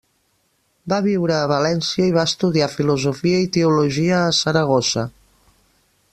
[0.93, 5.05] Va viure a València i va estudiar filosofia i teologia a Saragossa.